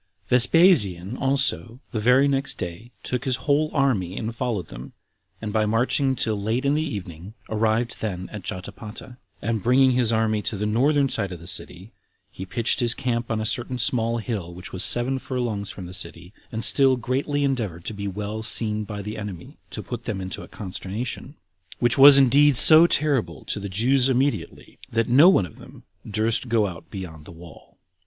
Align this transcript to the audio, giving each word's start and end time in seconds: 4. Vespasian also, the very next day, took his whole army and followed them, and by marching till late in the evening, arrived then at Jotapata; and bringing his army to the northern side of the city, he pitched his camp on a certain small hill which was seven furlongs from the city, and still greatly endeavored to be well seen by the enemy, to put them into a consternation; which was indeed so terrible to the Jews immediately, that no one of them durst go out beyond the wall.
4. 0.29 0.37
Vespasian 0.37 1.15
also, 1.15 1.79
the 1.91 1.99
very 1.99 2.27
next 2.27 2.57
day, 2.57 2.89
took 3.03 3.23
his 3.23 3.35
whole 3.45 3.69
army 3.71 4.17
and 4.17 4.35
followed 4.35 4.69
them, 4.69 4.93
and 5.39 5.53
by 5.53 5.63
marching 5.63 6.15
till 6.15 6.41
late 6.41 6.65
in 6.65 6.73
the 6.73 6.81
evening, 6.81 7.35
arrived 7.51 8.01
then 8.01 8.27
at 8.31 8.41
Jotapata; 8.41 9.17
and 9.43 9.61
bringing 9.61 9.91
his 9.91 10.11
army 10.11 10.41
to 10.41 10.57
the 10.57 10.65
northern 10.65 11.07
side 11.07 11.31
of 11.31 11.39
the 11.39 11.45
city, 11.45 11.91
he 12.31 12.47
pitched 12.47 12.79
his 12.79 12.95
camp 12.95 13.29
on 13.29 13.39
a 13.39 13.45
certain 13.45 13.77
small 13.77 14.17
hill 14.17 14.51
which 14.55 14.73
was 14.73 14.83
seven 14.83 15.19
furlongs 15.19 15.69
from 15.69 15.85
the 15.85 15.93
city, 15.93 16.33
and 16.51 16.63
still 16.63 16.95
greatly 16.95 17.43
endeavored 17.43 17.85
to 17.85 17.93
be 17.93 18.07
well 18.07 18.41
seen 18.41 18.83
by 18.83 19.03
the 19.03 19.19
enemy, 19.19 19.59
to 19.69 19.83
put 19.83 20.05
them 20.05 20.19
into 20.19 20.41
a 20.41 20.47
consternation; 20.47 21.35
which 21.77 21.99
was 21.99 22.17
indeed 22.17 22.57
so 22.57 22.87
terrible 22.87 23.45
to 23.45 23.59
the 23.59 23.69
Jews 23.69 24.09
immediately, 24.09 24.79
that 24.89 25.07
no 25.07 25.29
one 25.29 25.45
of 25.45 25.59
them 25.59 25.83
durst 26.09 26.49
go 26.49 26.65
out 26.65 26.89
beyond 26.89 27.25
the 27.25 27.31
wall. 27.31 27.77